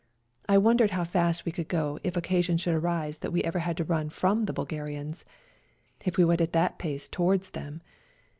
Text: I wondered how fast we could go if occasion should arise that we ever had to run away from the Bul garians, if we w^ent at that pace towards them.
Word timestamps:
I 0.49 0.57
wondered 0.57 0.89
how 0.89 1.03
fast 1.03 1.45
we 1.45 1.51
could 1.51 1.67
go 1.67 1.99
if 2.03 2.17
occasion 2.17 2.57
should 2.57 2.73
arise 2.73 3.19
that 3.19 3.29
we 3.31 3.43
ever 3.43 3.59
had 3.59 3.77
to 3.77 3.83
run 3.83 4.07
away 4.07 4.09
from 4.09 4.45
the 4.45 4.51
Bul 4.53 4.65
garians, 4.65 5.25
if 6.03 6.17
we 6.17 6.23
w^ent 6.23 6.41
at 6.41 6.53
that 6.53 6.79
pace 6.79 7.07
towards 7.07 7.51
them. 7.51 7.81